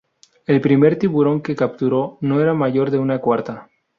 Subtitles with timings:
[0.47, 3.69] El primer tiburón que capturó no era mayor de una cuarta.